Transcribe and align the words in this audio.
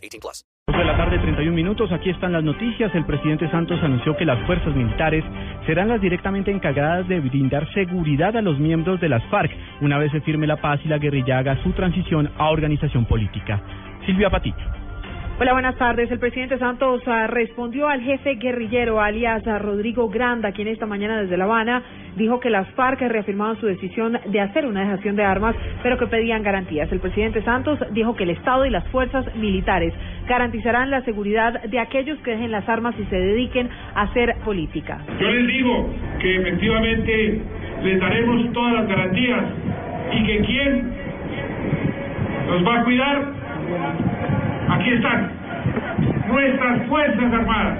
18 0.00 0.20
plus. 0.20 0.44
de 0.66 0.84
la 0.84 0.96
tarde, 0.96 1.18
31 1.18 1.54
minutos. 1.54 1.92
Aquí 1.92 2.10
están 2.10 2.32
las 2.32 2.44
noticias. 2.44 2.94
El 2.94 3.04
presidente 3.04 3.50
Santos 3.50 3.78
anunció 3.82 4.16
que 4.16 4.24
las 4.24 4.38
fuerzas 4.46 4.74
militares 4.74 5.24
serán 5.66 5.88
las 5.88 6.00
directamente 6.00 6.50
encargadas 6.50 7.06
de 7.08 7.20
brindar 7.20 7.70
seguridad 7.74 8.36
a 8.36 8.42
los 8.42 8.58
miembros 8.58 9.00
de 9.00 9.08
las 9.08 9.22
FARC 9.30 9.50
una 9.80 9.98
vez 9.98 10.12
se 10.12 10.20
firme 10.20 10.46
la 10.46 10.60
paz 10.60 10.80
y 10.84 10.88
la 10.88 10.98
guerrilla 10.98 11.38
haga 11.38 11.62
su 11.62 11.72
transición 11.72 12.30
a 12.38 12.50
organización 12.50 13.04
política. 13.04 13.60
Silvia 14.06 14.30
Patiño. 14.30 14.79
Hola, 15.42 15.54
buenas 15.54 15.76
tardes. 15.76 16.10
El 16.10 16.18
presidente 16.18 16.58
Santos 16.58 17.00
uh, 17.06 17.26
respondió 17.28 17.88
al 17.88 18.02
jefe 18.02 18.34
guerrillero, 18.34 19.00
alias 19.00 19.42
uh, 19.46 19.58
Rodrigo 19.58 20.10
Granda, 20.10 20.52
quien 20.52 20.68
esta 20.68 20.84
mañana 20.84 21.22
desde 21.22 21.38
La 21.38 21.44
Habana 21.44 21.82
dijo 22.14 22.40
que 22.40 22.50
las 22.50 22.68
FARC 22.72 23.00
reafirmaban 23.00 23.58
su 23.58 23.64
decisión 23.64 24.18
de 24.26 24.38
hacer 24.38 24.66
una 24.66 24.82
dejación 24.82 25.16
de 25.16 25.24
armas, 25.24 25.56
pero 25.82 25.96
que 25.96 26.08
pedían 26.08 26.42
garantías. 26.42 26.92
El 26.92 27.00
presidente 27.00 27.42
Santos 27.42 27.78
dijo 27.92 28.14
que 28.16 28.24
el 28.24 28.30
Estado 28.32 28.66
y 28.66 28.70
las 28.70 28.86
fuerzas 28.88 29.34
militares 29.34 29.94
garantizarán 30.28 30.90
la 30.90 31.00
seguridad 31.06 31.62
de 31.62 31.78
aquellos 31.78 32.18
que 32.18 32.32
dejen 32.32 32.50
las 32.50 32.68
armas 32.68 32.94
y 32.98 33.04
se 33.06 33.16
dediquen 33.16 33.70
a 33.94 34.02
hacer 34.02 34.36
política. 34.44 34.98
Yo 35.18 35.30
les 35.30 35.46
digo 35.46 35.88
que 36.20 36.36
efectivamente 36.36 37.40
les 37.82 37.98
daremos 37.98 38.52
todas 38.52 38.74
las 38.74 38.88
garantías 38.88 39.44
y 40.12 40.22
que 40.22 40.38
quien 40.40 40.92
nos 42.46 42.66
va 42.66 42.80
a 42.80 42.84
cuidar 42.84 44.09
Aquí 44.80 44.90
están. 44.92 45.30
Nuestras 46.26 46.86
Fuerzas 46.88 47.32
Armadas 47.34 47.78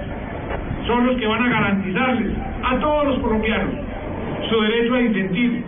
son 0.87 1.07
los 1.07 1.17
que 1.17 1.27
van 1.27 1.43
a 1.43 1.49
garantizarles 1.49 2.37
a 2.63 2.79
todos 2.79 3.07
los 3.07 3.19
colombianos 3.21 3.75
su 4.51 4.61
derecho 4.61 4.95
a 4.95 4.99
disentir, 4.99 5.65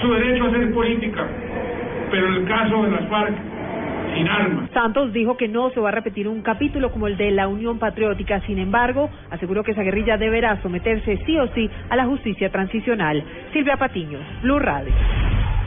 su 0.00 0.12
derecho 0.12 0.44
a 0.44 0.48
hacer 0.48 0.72
política, 0.72 1.26
pero 2.12 2.28
en 2.28 2.34
el 2.34 2.44
caso 2.44 2.82
de 2.84 2.90
las 2.90 3.08
FARC, 3.08 3.34
sin 4.14 4.28
armas. 4.28 4.70
Santos 4.72 5.12
dijo 5.12 5.36
que 5.36 5.48
no 5.48 5.70
se 5.70 5.80
va 5.80 5.88
a 5.88 5.92
repetir 5.92 6.28
un 6.28 6.42
capítulo 6.42 6.92
como 6.92 7.08
el 7.08 7.16
de 7.16 7.32
la 7.32 7.48
Unión 7.48 7.80
Patriótica, 7.80 8.40
sin 8.42 8.60
embargo, 8.60 9.10
aseguró 9.30 9.64
que 9.64 9.72
esa 9.72 9.82
guerrilla 9.82 10.18
deberá 10.18 10.62
someterse 10.62 11.18
sí 11.26 11.36
o 11.36 11.48
sí 11.48 11.68
a 11.90 11.96
la 11.96 12.04
justicia 12.04 12.50
transicional. 12.50 13.24
Silvia 13.52 13.76
Patiño, 13.76 14.18
Blue 14.42 14.60
Radio. 14.60 14.92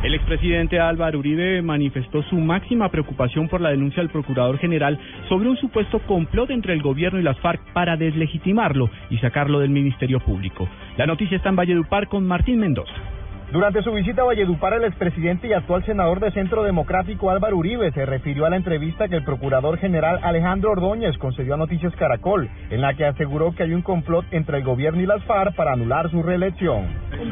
El 0.03 0.15
expresidente 0.15 0.79
Álvaro 0.79 1.19
Uribe 1.19 1.61
manifestó 1.61 2.23
su 2.23 2.35
máxima 2.35 2.89
preocupación 2.89 3.47
por 3.47 3.61
la 3.61 3.69
denuncia 3.69 4.01
del 4.01 4.11
procurador 4.11 4.57
general 4.57 4.99
sobre 5.29 5.47
un 5.47 5.57
supuesto 5.57 5.99
complot 5.99 6.49
entre 6.49 6.73
el 6.73 6.81
gobierno 6.81 7.19
y 7.19 7.23
las 7.23 7.39
FARC 7.39 7.61
para 7.71 7.97
deslegitimarlo 7.97 8.89
y 9.11 9.19
sacarlo 9.19 9.59
del 9.59 9.69
Ministerio 9.69 10.19
Público. 10.19 10.67
La 10.97 11.05
noticia 11.05 11.37
está 11.37 11.49
en 11.49 11.55
Valledupar 11.55 12.07
con 12.07 12.25
Martín 12.25 12.59
Mendoza. 12.59 13.20
Durante 13.51 13.83
su 13.83 13.91
visita 13.91 14.21
a 14.21 14.25
Valledupar, 14.25 14.71
el 14.75 14.85
expresidente 14.85 15.49
y 15.49 15.51
actual 15.51 15.83
senador 15.85 16.21
de 16.21 16.31
Centro 16.31 16.63
Democrático 16.63 17.29
Álvaro 17.31 17.57
Uribe 17.57 17.91
se 17.91 18.05
refirió 18.05 18.45
a 18.45 18.49
la 18.49 18.55
entrevista 18.55 19.09
que 19.09 19.17
el 19.17 19.25
procurador 19.25 19.77
general 19.77 20.21
Alejandro 20.23 20.71
Ordóñez 20.71 21.17
concedió 21.17 21.55
a 21.55 21.57
Noticias 21.57 21.93
Caracol, 21.97 22.49
en 22.69 22.79
la 22.79 22.93
que 22.93 23.03
aseguró 23.03 23.51
que 23.51 23.63
hay 23.63 23.73
un 23.73 23.81
complot 23.81 24.23
entre 24.31 24.59
el 24.59 24.63
gobierno 24.63 25.01
y 25.01 25.05
las 25.05 25.21
FARC 25.25 25.53
para 25.53 25.73
anular 25.73 26.09
su 26.09 26.23
reelección. 26.23 26.85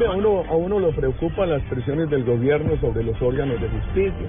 A 0.06 0.12
uno, 0.12 0.44
a 0.46 0.56
uno 0.56 0.78
lo 0.78 0.90
preocupan 0.90 1.48
las 1.48 1.62
presiones 1.62 2.10
del 2.10 2.24
gobierno 2.24 2.78
sobre 2.82 3.02
los 3.02 3.20
órganos 3.22 3.58
de 3.58 3.68
justicia, 3.70 4.28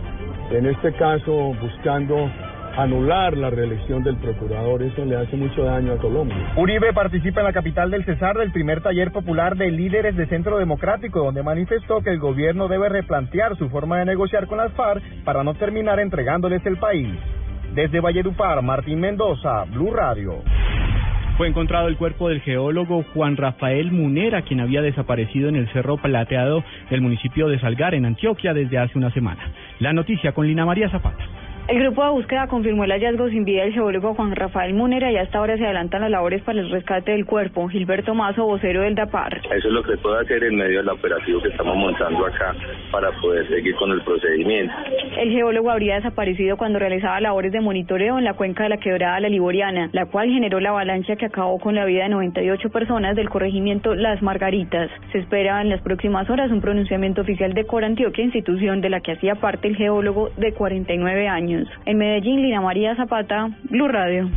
en 0.51 0.67
este 0.67 0.93
caso 0.93 1.53
buscando 1.61 2.31
anular 2.77 3.35
la 3.37 3.49
reelección 3.49 4.03
del 4.03 4.17
procurador, 4.17 4.83
eso 4.83 5.05
le 5.05 5.15
hace 5.15 5.35
mucho 5.35 5.63
daño 5.63 5.93
a 5.93 5.97
Colombia. 5.97 6.53
Uribe 6.55 6.93
participa 6.93 7.41
en 7.41 7.47
la 7.47 7.53
capital 7.53 7.91
del 7.91 8.05
Cesar 8.05 8.37
del 8.37 8.51
primer 8.51 8.81
taller 8.81 9.11
popular 9.11 9.55
de 9.55 9.71
líderes 9.71 10.15
de 10.15 10.27
Centro 10.27 10.57
Democrático, 10.57 11.23
donde 11.23 11.43
manifestó 11.43 12.01
que 12.01 12.11
el 12.11 12.19
gobierno 12.19 12.67
debe 12.67 12.89
replantear 12.89 13.57
su 13.57 13.69
forma 13.69 13.99
de 13.99 14.05
negociar 14.05 14.47
con 14.47 14.57
las 14.57 14.71
FARC 14.73 15.03
para 15.23 15.43
no 15.43 15.53
terminar 15.55 15.99
entregándoles 15.99 16.65
el 16.65 16.77
país. 16.77 17.09
Desde 17.73 18.01
Valledupar, 18.01 18.61
Martín 18.61 18.99
Mendoza, 18.99 19.63
Blue 19.65 19.93
Radio. 19.93 20.41
Fue 21.37 21.47
encontrado 21.47 21.87
el 21.87 21.97
cuerpo 21.97 22.29
del 22.29 22.41
geólogo 22.41 23.03
Juan 23.13 23.37
Rafael 23.37 23.91
Munera, 23.91 24.43
quien 24.43 24.59
había 24.59 24.81
desaparecido 24.81 25.49
en 25.49 25.55
el 25.55 25.67
Cerro 25.69 25.97
Plateado 25.97 26.63
del 26.89 27.01
municipio 27.01 27.47
de 27.47 27.59
Salgar, 27.59 27.95
en 27.95 28.05
Antioquia, 28.05 28.53
desde 28.53 28.77
hace 28.77 28.97
una 28.97 29.11
semana. 29.11 29.41
La 29.79 29.93
noticia 29.93 30.33
con 30.33 30.45
Lina 30.45 30.65
María 30.65 30.89
Zapata. 30.89 31.23
El 31.67 31.79
grupo 31.79 32.03
de 32.03 32.09
búsqueda 32.09 32.47
confirmó 32.47 32.83
el 32.83 32.91
hallazgo 32.91 33.29
sin 33.29 33.45
vida 33.45 33.63
del 33.63 33.73
geólogo 33.73 34.13
Juan 34.15 34.35
Rafael 34.35 34.73
Munera 34.73 35.11
y 35.11 35.17
hasta 35.17 35.37
ahora 35.37 35.57
se 35.57 35.63
adelantan 35.63 36.01
las 36.01 36.11
labores 36.11 36.41
para 36.41 36.59
el 36.59 36.69
rescate 36.69 37.11
del 37.11 37.25
cuerpo. 37.25 37.67
Gilberto 37.69 38.13
Mazo, 38.13 38.45
vocero 38.45 38.81
del 38.81 38.95
DAPAR. 38.95 39.37
Eso 39.37 39.67
es 39.67 39.73
lo 39.73 39.83
que 39.83 39.95
puedo 39.97 40.17
hacer 40.17 40.43
en 40.43 40.55
medio 40.55 40.79
del 40.79 40.89
operativo 40.89 41.41
que 41.41 41.49
estamos 41.49 41.77
montando 41.77 42.25
acá 42.25 42.55
para 42.91 43.11
poder 43.21 43.47
seguir 43.47 43.75
con 43.75 43.91
el 43.91 44.01
procedimiento. 44.01 44.73
El 45.17 45.31
geólogo 45.31 45.69
habría 45.69 45.95
desaparecido 45.95 46.57
cuando 46.57 46.79
realizaba 46.79 47.21
labores 47.21 47.51
de 47.51 47.61
monitoreo 47.61 48.17
en 48.17 48.25
la 48.25 48.33
cuenca 48.33 48.63
de 48.63 48.69
la 48.69 48.77
quebrada 48.77 49.19
La 49.19 49.29
Liboriana, 49.29 49.89
la 49.93 50.07
cual 50.07 50.29
generó 50.29 50.59
la 50.59 50.69
avalancha 50.69 51.15
que 51.15 51.27
acabó 51.27 51.59
con 51.59 51.75
la 51.75 51.85
vida 51.85 52.03
de 52.03 52.09
98 52.09 52.69
personas 52.69 53.15
del 53.15 53.29
corregimiento 53.29 53.95
Las 53.95 54.21
Margaritas. 54.21 54.89
Se 55.11 55.19
espera 55.19 55.61
en 55.61 55.69
las 55.69 55.81
próximas 55.81 56.29
horas 56.29 56.51
un 56.51 56.59
pronunciamiento 56.59 57.21
oficial 57.21 57.53
de 57.53 57.65
Corantioquia, 57.65 58.25
institución 58.25 58.81
de 58.81 58.89
la 58.89 58.99
que 59.01 59.13
hacía 59.13 59.35
parte 59.35 59.67
el 59.67 59.75
geólogo 59.75 60.31
de 60.37 60.53
49 60.53 61.27
años. 61.27 61.50
En 61.85 61.97
Medellín, 61.97 62.41
Lina 62.41 62.61
María 62.61 62.95
Zapata, 62.95 63.49
Blue 63.69 63.87
Radio. 63.87 64.29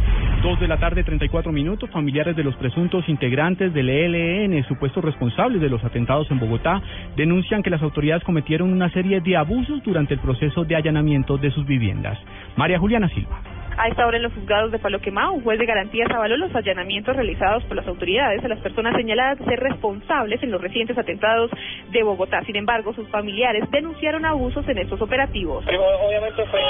Dos 0.42 0.60
de 0.60 0.68
la 0.68 0.78
tarde, 0.78 1.04
34 1.04 1.52
minutos. 1.52 1.88
Familiares 1.90 2.36
de 2.36 2.44
los 2.44 2.54
presuntos 2.56 3.08
integrantes 3.08 3.72
del 3.72 3.88
ELN, 3.88 4.62
supuestos 4.64 5.02
responsables 5.02 5.60
de 5.60 5.70
los 5.70 5.82
atentados 5.84 6.30
en 6.30 6.38
Bogotá, 6.38 6.82
denuncian 7.16 7.62
que 7.62 7.70
las 7.70 7.82
autoridades 7.82 8.24
cometieron 8.24 8.72
una 8.72 8.90
serie 8.90 9.20
de 9.20 9.36
abusos 9.36 9.82
durante 9.82 10.14
el 10.14 10.20
proceso 10.20 10.64
de 10.64 10.76
allanamiento 10.76 11.38
de 11.38 11.50
sus 11.50 11.66
viviendas. 11.66 12.18
María 12.56 12.78
Juliana 12.78 13.08
Silva. 13.08 13.40
A 13.76 13.88
esta 13.88 14.06
hora 14.06 14.18
en 14.18 14.22
los 14.22 14.32
juzgados 14.32 14.70
de 14.70 14.78
Palo 14.78 15.00
Quemado, 15.00 15.32
un 15.32 15.42
juez 15.42 15.58
de 15.58 15.66
garantías 15.66 16.08
avaló 16.10 16.36
los 16.36 16.54
allanamientos 16.54 17.16
realizados 17.16 17.64
por 17.64 17.76
las 17.76 17.86
autoridades 17.88 18.44
a 18.44 18.48
las 18.48 18.60
personas 18.60 18.94
señaladas 18.94 19.38
de 19.38 19.46
ser 19.46 19.58
responsables 19.58 20.40
en 20.42 20.52
los 20.52 20.60
recientes 20.60 20.96
atentados 20.96 21.50
de 21.90 22.02
Bogotá. 22.04 22.42
Sin 22.44 22.54
embargo, 22.54 22.94
sus 22.94 23.08
familiares 23.08 23.64
denunciaron 23.70 24.24
abusos 24.24 24.66
en 24.68 24.78
estos 24.78 25.00
operativos. 25.00 25.64
Obviamente 25.66 26.44
fue 26.46 26.60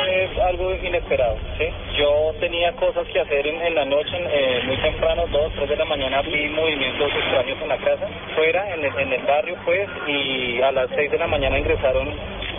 algo 0.43 0.75
inesperado. 0.75 1.37
¿sí? 1.59 1.67
Yo 1.99 2.33
tenía 2.41 2.73
cosas 2.73 3.07
que 3.09 3.21
hacer 3.21 3.47
en, 3.47 3.75
la 3.75 3.85
noche, 3.85 4.17
eh, 4.17 4.63
muy 4.67 4.77
temprano, 4.79 5.25
dos, 5.31 5.53
tres 5.55 5.69
de 5.69 5.77
la 5.77 5.85
mañana, 5.85 6.23
vi 6.23 6.49
movimientos 6.49 7.11
extraños 7.13 7.59
en 7.61 7.69
la 7.69 7.79
casa, 7.79 8.09
fuera, 8.35 8.75
en 8.75 8.85
el, 8.85 8.99
en 8.99 9.13
el 9.13 9.23
barrio, 9.27 9.57
pues, 9.65 9.89
y 10.07 10.63
a 10.63 10.73
las 10.73 10.89
seis 10.95 11.11
de 11.11 11.19
la 11.19 11.27
mañana 11.27 11.59
ingresaron 11.59 12.09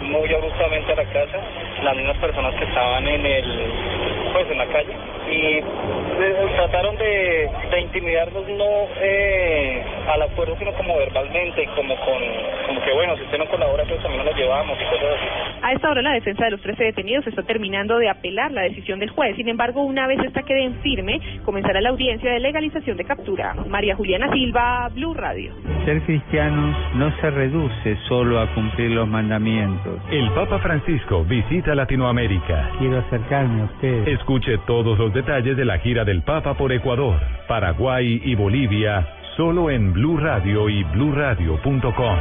muy 0.02 0.32
abruptamente 0.34 0.92
a 0.92 0.96
la 0.96 1.06
casa 1.06 1.40
las 1.84 1.96
mismas 1.96 2.18
personas 2.18 2.54
que 2.56 2.66
estaban 2.66 3.08
en 3.08 3.26
el 3.26 4.15
pues 4.34 4.50
en 4.50 4.58
la 4.58 4.66
calle. 4.68 4.94
Y 5.30 5.58
eh, 5.58 6.48
trataron 6.56 6.96
de, 6.98 7.50
de 7.72 7.82
intimidarnos 7.82 8.48
no 8.48 8.88
eh, 9.02 9.84
a 10.08 10.18
la 10.18 10.28
fuerza 10.30 10.56
sino 10.60 10.72
como 10.74 10.96
verbalmente 10.98 11.68
como 11.76 11.96
con 11.96 12.22
como 12.68 12.82
que 12.82 12.94
bueno 12.94 13.16
si 13.18 13.24
usted 13.24 13.38
no 13.38 13.46
colabora 13.48 13.84
pues 13.86 14.02
también 14.02 14.26
nos 14.26 14.36
llevamos 14.36 14.78
y 14.80 14.86
cosas 14.86 15.18
así. 15.18 15.46
A 15.62 15.72
esta 15.74 15.90
hora 15.90 16.02
la 16.02 16.14
defensa 16.14 16.46
de 16.46 16.52
los 16.52 16.62
13 16.62 16.84
detenidos 16.84 17.26
está 17.28 17.44
terminando 17.44 17.98
de 17.98 18.10
apelar 18.10 18.52
la 18.52 18.62
decisión 18.62 19.00
del 19.00 19.10
juez. 19.10 19.36
Sin 19.36 19.48
embargo, 19.50 19.84
una 19.84 20.08
vez 20.08 20.20
esta 20.20 20.44
quede 20.44 20.64
en 20.64 20.76
firme, 20.82 21.20
comenzará 21.44 21.82
la 21.82 21.90
audiencia 21.90 22.32
de 22.32 22.40
legalización 22.40 22.98
de 22.98 23.06
captura. 23.06 23.56
María 23.68 23.96
Juliana 23.96 24.32
Silva, 24.32 24.90
Blue 24.94 25.14
Radio. 25.14 25.54
Ser 25.86 26.02
cristiano 26.04 26.76
no 26.96 27.12
se 27.20 27.30
reduce 27.32 27.98
solo 28.08 28.40
a 28.40 28.54
cumplir 28.54 28.92
los 28.92 29.08
mandamientos. 29.08 30.00
El 30.12 30.30
Papa 30.32 30.60
Francisco 30.60 31.24
visita 31.24 31.74
Latinoamérica. 31.74 32.72
Quiero 32.80 33.00
acercarme 33.00 33.62
a 33.62 33.66
usted. 33.66 34.08
Escuche 34.08 34.58
todos 34.68 34.98
los 34.98 35.14
detalles 35.14 35.58
de 35.58 35.66
la 35.66 35.80
gira 35.80 36.04
del 36.04 36.22
Papa 36.24 36.54
por 36.56 36.72
Ecuador, 36.72 37.20
Paraguay 37.48 38.22
y 38.24 38.36
Bolivia, 38.36 39.06
solo 39.36 39.70
en 39.70 39.92
Blue 39.92 40.18
Radio 40.18 40.70
y 40.70 40.84
bluradio.com. 40.84 42.18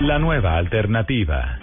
La 0.00 0.18
nueva 0.18 0.56
alternativa. 0.56 1.58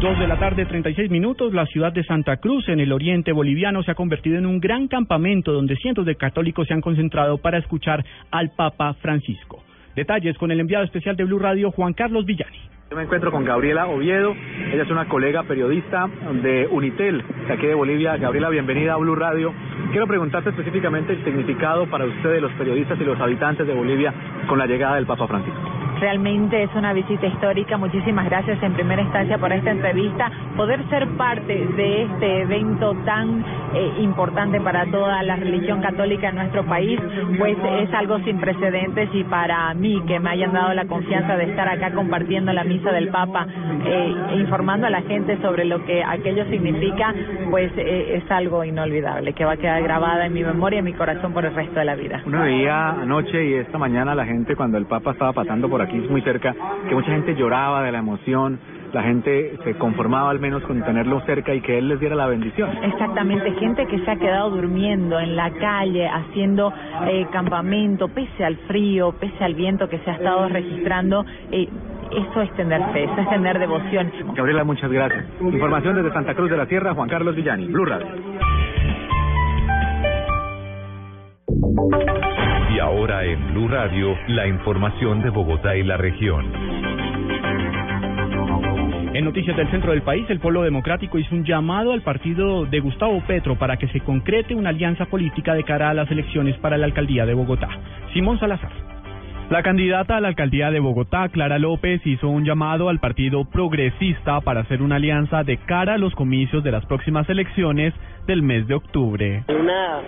Dos 0.00 0.18
de 0.18 0.26
la 0.26 0.38
tarde, 0.38 0.66
36 0.66 1.10
minutos, 1.10 1.54
la 1.54 1.64
ciudad 1.66 1.92
de 1.92 2.04
Santa 2.04 2.36
Cruz, 2.36 2.68
en 2.68 2.80
el 2.80 2.92
oriente 2.92 3.32
boliviano, 3.32 3.82
se 3.82 3.92
ha 3.92 3.94
convertido 3.94 4.36
en 4.36 4.46
un 4.46 4.60
gran 4.60 4.88
campamento 4.88 5.52
donde 5.52 5.76
cientos 5.76 6.04
de 6.04 6.16
católicos 6.16 6.68
se 6.68 6.74
han 6.74 6.80
concentrado 6.80 7.38
para 7.38 7.58
escuchar 7.58 8.04
al 8.30 8.50
Papa 8.50 8.94
Francisco. 8.94 9.62
Detalles 9.96 10.36
con 10.36 10.50
el 10.50 10.60
enviado 10.60 10.84
especial 10.84 11.16
de 11.16 11.24
Blue 11.24 11.38
Radio, 11.38 11.70
Juan 11.70 11.94
Carlos 11.94 12.26
Villani. 12.26 12.58
Yo 12.90 12.96
me 12.96 13.04
encuentro 13.04 13.30
con 13.30 13.44
Gabriela 13.44 13.86
Oviedo, 13.86 14.34
ella 14.70 14.82
es 14.82 14.90
una 14.90 15.08
colega 15.08 15.44
periodista 15.44 16.10
de 16.42 16.66
Unitel, 16.66 17.24
de 17.46 17.54
aquí 17.54 17.66
de 17.66 17.74
Bolivia. 17.74 18.18
Gabriela, 18.18 18.50
bienvenida 18.50 18.92
a 18.92 18.96
Blue 18.98 19.14
Radio. 19.14 19.54
Quiero 19.92 20.06
preguntarte 20.06 20.48
específicamente 20.48 21.12
el 21.12 21.22
significado 21.22 21.86
para 21.86 22.06
ustedes, 22.06 22.40
los 22.40 22.52
periodistas 22.52 22.98
y 22.98 23.04
los 23.04 23.20
habitantes 23.20 23.66
de 23.66 23.74
Bolivia, 23.74 24.14
con 24.48 24.58
la 24.58 24.66
llegada 24.66 24.94
del 24.94 25.04
Papa 25.04 25.26
Francisco. 25.26 25.60
Realmente 26.00 26.62
es 26.62 26.70
una 26.74 26.94
visita 26.94 27.26
histórica. 27.26 27.76
Muchísimas 27.76 28.24
gracias 28.24 28.60
en 28.62 28.72
primera 28.72 29.02
instancia 29.02 29.36
por 29.36 29.52
esta 29.52 29.70
entrevista. 29.70 30.32
Poder 30.56 30.82
ser 30.88 31.06
parte 31.18 31.66
de 31.76 32.04
este 32.04 32.40
evento 32.40 32.94
tan 33.04 33.44
eh, 33.74 33.92
importante 34.00 34.60
para 34.60 34.86
toda 34.86 35.22
la 35.22 35.36
religión 35.36 35.80
católica 35.80 36.28
en 36.28 36.36
nuestro 36.36 36.64
país, 36.64 37.00
pues 37.38 37.56
es 37.80 37.92
algo 37.94 38.18
sin 38.20 38.38
precedentes 38.38 39.08
y 39.12 39.24
para 39.24 39.72
mí 39.74 40.02
que 40.06 40.20
me 40.20 40.30
hayan 40.30 40.52
dado 40.52 40.74
la 40.74 40.84
confianza 40.86 41.36
de 41.36 41.44
estar 41.44 41.68
acá 41.68 41.92
compartiendo 41.92 42.52
la 42.52 42.64
misa 42.64 42.92
del 42.92 43.08
Papa 43.08 43.46
eh, 43.84 44.14
informando 44.36 44.86
a 44.86 44.90
la 44.90 45.02
gente 45.02 45.38
sobre 45.40 45.64
lo 45.64 45.84
que 45.84 46.02
aquello 46.02 46.44
significa, 46.46 47.14
pues 47.50 47.72
eh, 47.76 48.20
es 48.22 48.30
algo 48.30 48.64
inolvidable 48.64 49.32
que 49.32 49.44
va 49.44 49.52
a 49.52 49.56
quedar 49.56 49.82
grabada 49.82 50.26
en 50.26 50.32
mi 50.32 50.42
memoria 50.42 50.76
y 50.76 50.78
en 50.80 50.84
mi 50.84 50.92
corazón 50.92 51.32
por 51.32 51.44
el 51.44 51.54
resto 51.54 51.78
de 51.78 51.84
la 51.84 51.94
vida. 51.94 52.22
Uno 52.26 52.42
veía 52.42 52.90
anoche 52.90 53.44
y 53.44 53.54
esta 53.54 53.78
mañana 53.78 54.14
la 54.14 54.24
gente 54.24 54.56
cuando 54.56 54.78
el 54.78 54.86
Papa 54.86 55.12
estaba 55.12 55.32
pasando 55.32 55.68
por 55.68 55.82
aquí 55.82 55.96
muy 55.96 56.22
cerca, 56.22 56.54
que 56.88 56.94
mucha 56.94 57.10
gente 57.10 57.34
lloraba 57.34 57.82
de 57.82 57.92
la 57.92 57.98
emoción, 57.98 58.58
la 58.92 59.02
gente 59.02 59.56
se 59.64 59.74
conformaba 59.74 60.30
al 60.30 60.38
menos 60.38 60.62
con 60.64 60.82
tenerlo 60.82 61.20
cerca 61.22 61.54
y 61.54 61.60
que 61.60 61.78
él 61.78 61.88
les 61.88 62.00
diera 62.00 62.14
la 62.14 62.26
bendición. 62.26 62.70
Exactamente, 62.82 63.52
gente 63.52 63.86
que 63.86 63.98
se 64.00 64.10
ha 64.10 64.16
quedado 64.16 64.50
durmiendo 64.50 65.18
en 65.18 65.34
la 65.34 65.50
calle, 65.50 66.06
haciendo 66.06 66.72
eh, 67.06 67.26
campamento, 67.32 68.08
pese 68.08 68.44
al 68.44 68.56
frío, 68.68 69.12
pese 69.18 69.42
al 69.42 69.54
viento 69.54 69.88
que 69.88 69.98
se 69.98 70.10
ha 70.10 70.14
estado 70.14 70.48
registrando. 70.48 71.24
Eh, 71.50 71.68
eso 72.12 72.42
es 72.42 72.52
tener 72.56 72.82
fe, 72.92 73.04
eso 73.04 73.18
es 73.18 73.30
tener 73.30 73.58
devoción. 73.58 74.12
Gabriela, 74.34 74.64
muchas 74.64 74.90
gracias. 74.90 75.24
Información 75.40 75.96
desde 75.96 76.12
Santa 76.12 76.34
Cruz 76.34 76.50
de 76.50 76.58
la 76.58 76.66
Sierra, 76.66 76.94
Juan 76.94 77.08
Carlos 77.08 77.34
Villani, 77.34 77.66
Blue 77.66 77.86
Radio. 77.86 78.06
Y 82.74 82.78
ahora 82.78 83.24
en 83.24 83.54
Blue 83.54 83.68
Radio, 83.68 84.14
la 84.28 84.46
información 84.46 85.22
de 85.22 85.30
Bogotá 85.30 85.74
y 85.76 85.82
la 85.82 85.96
región. 85.96 86.71
En 89.14 89.26
noticias 89.26 89.54
del 89.58 89.70
centro 89.70 89.90
del 89.90 90.00
país, 90.00 90.24
el 90.30 90.40
Polo 90.40 90.62
Democrático 90.62 91.18
hizo 91.18 91.34
un 91.34 91.44
llamado 91.44 91.92
al 91.92 92.00
partido 92.00 92.64
de 92.64 92.80
Gustavo 92.80 93.22
Petro 93.26 93.58
para 93.58 93.76
que 93.76 93.86
se 93.88 94.00
concrete 94.00 94.54
una 94.54 94.70
alianza 94.70 95.04
política 95.04 95.52
de 95.52 95.64
cara 95.64 95.90
a 95.90 95.94
las 95.94 96.10
elecciones 96.10 96.56
para 96.58 96.78
la 96.78 96.86
alcaldía 96.86 97.26
de 97.26 97.34
Bogotá. 97.34 97.68
Simón 98.14 98.40
Salazar. 98.40 98.72
La 99.50 99.62
candidata 99.62 100.16
a 100.16 100.20
la 100.22 100.28
alcaldía 100.28 100.70
de 100.70 100.80
Bogotá, 100.80 101.28
Clara 101.28 101.58
López, 101.58 102.00
hizo 102.06 102.30
un 102.30 102.46
llamado 102.46 102.88
al 102.88 103.00
Partido 103.00 103.44
Progresista 103.44 104.40
para 104.40 104.60
hacer 104.60 104.80
una 104.80 104.96
alianza 104.96 105.44
de 105.44 105.58
cara 105.58 105.94
a 105.94 105.98
los 105.98 106.14
comicios 106.14 106.64
de 106.64 106.72
las 106.72 106.86
próximas 106.86 107.28
elecciones 107.28 107.92
del 108.26 108.42
mes 108.42 108.66
de 108.66 108.74
octubre. 108.74 109.44
Una 109.48 110.00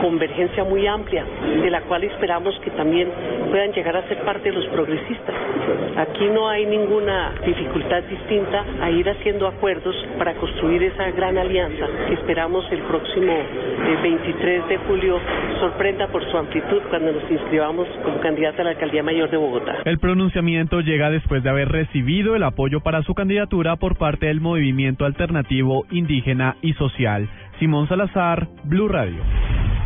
convergencia 0.00 0.64
muy 0.64 0.86
amplia, 0.86 1.24
de 1.62 1.70
la 1.70 1.82
cual 1.82 2.04
esperamos 2.04 2.54
que 2.60 2.70
también 2.70 3.08
puedan 3.50 3.72
llegar 3.72 3.96
a 3.96 4.06
ser 4.08 4.18
parte 4.24 4.50
de 4.50 4.56
los 4.56 4.66
progresistas. 4.66 5.34
Aquí 5.96 6.26
no 6.32 6.48
hay 6.48 6.66
ninguna 6.66 7.32
dificultad 7.44 8.02
distinta 8.04 8.64
a 8.80 8.90
ir 8.90 9.08
haciendo 9.08 9.46
acuerdos 9.46 9.94
para 10.18 10.34
construir 10.34 10.82
esa 10.82 11.10
gran 11.10 11.38
alianza 11.38 11.86
que 12.08 12.14
esperamos 12.14 12.64
el 12.70 12.80
próximo 12.82 13.32
eh, 13.32 13.98
23 14.02 14.68
de 14.68 14.76
julio 14.78 15.18
sorprenda 15.60 16.06
por 16.08 16.24
su 16.30 16.36
amplitud 16.36 16.82
cuando 16.90 17.12
nos 17.12 17.30
inscribamos 17.30 17.88
como 18.04 18.20
candidata 18.20 18.62
a 18.62 18.64
la 18.64 18.70
alcaldía 18.70 19.02
mayor 19.02 19.30
de 19.30 19.36
Bogotá. 19.36 19.76
El 19.84 19.98
pronunciamiento 19.98 20.80
llega 20.80 21.10
después 21.10 21.42
de 21.42 21.50
haber 21.50 21.68
recibido 21.68 22.36
el 22.36 22.42
apoyo 22.42 22.80
para 22.80 23.02
su 23.02 23.14
candidatura 23.14 23.76
por 23.76 23.96
parte 23.96 24.26
del 24.26 24.40
movimiento 24.40 25.04
alternativo 25.04 25.86
indígena 25.90 26.56
y 26.62 26.74
social. 26.74 27.28
Simón 27.58 27.88
Salazar, 27.88 28.48
Blue 28.64 28.88
Radio. 28.88 29.22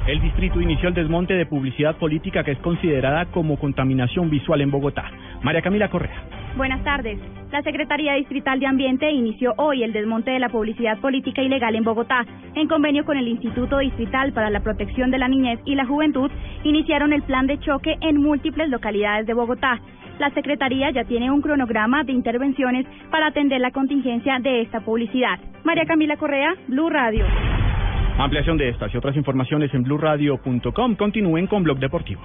El 0.07 0.21
distrito 0.21 0.61
inició 0.61 0.89
el 0.89 0.95
desmonte 0.95 1.35
de 1.35 1.47
publicidad 1.47 1.97
política 1.97 2.43
que 2.43 2.53
es 2.53 2.59
considerada 2.59 3.27
como 3.27 3.59
contaminación 3.59 4.29
visual 4.29 4.61
en 4.61 4.71
Bogotá. 4.71 5.05
María 5.43 5.63
Camila 5.63 5.89
Correa. 5.89 6.25
Buenas 6.57 6.83
tardes. 6.83 7.21
La 7.53 7.63
Secretaría 7.63 8.15
Distrital 8.15 8.59
de 8.59 8.67
Ambiente 8.67 9.11
inició 9.13 9.55
hoy 9.57 9.85
el 9.85 9.93
desmonte 9.93 10.33
de 10.33 10.41
la 10.41 10.49
publicidad 10.49 10.99
política 10.99 11.43
ilegal 11.43 11.77
en 11.77 11.85
Bogotá. 11.85 12.25
En 12.57 12.67
convenio 12.67 13.05
con 13.05 13.17
el 13.17 13.29
Instituto 13.29 13.79
Distrital 13.79 14.33
para 14.33 14.51
la 14.51 14.61
Protección 14.61 15.13
de 15.13 15.19
la 15.19 15.29
Niñez 15.29 15.61
y 15.65 15.77
la 15.77 15.87
Juventud, 15.87 16.31
iniciaron 16.65 17.13
el 17.13 17.23
plan 17.23 17.47
de 17.47 17.61
choque 17.61 17.97
en 18.01 18.21
múltiples 18.21 18.69
localidades 18.69 19.27
de 19.27 19.35
Bogotá. 19.35 19.81
La 20.19 20.31
Secretaría 20.31 20.91
ya 20.91 21.05
tiene 21.05 21.31
un 21.31 21.41
cronograma 21.41 22.03
de 22.03 22.13
intervenciones 22.13 22.85
para 23.11 23.29
atender 23.29 23.61
la 23.61 23.71
contingencia 23.71 24.39
de 24.41 24.63
esta 24.63 24.81
publicidad. 24.81 25.39
María 25.63 25.87
Camila 25.87 26.17
Correa, 26.17 26.53
Blue 26.67 26.91
Radio. 26.91 27.25
Ampliación 28.23 28.59
de 28.59 28.69
estas 28.69 28.93
y 28.93 28.99
otras 28.99 29.17
informaciones 29.17 29.73
en 29.73 29.83
blueradio.com. 29.83 30.95
Continúen 30.97 31.47
con 31.47 31.63
Blog 31.63 31.79
Deportivo. 31.79 32.21